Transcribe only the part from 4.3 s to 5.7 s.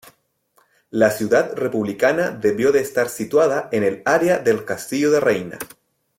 del castillo de Reina.